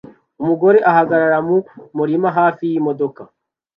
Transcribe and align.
Umugore 0.41 0.77
ahagarara 0.89 1.37
mu 1.47 1.57
murima 1.97 2.27
hafi 2.37 2.63
yimodoka 2.71 3.21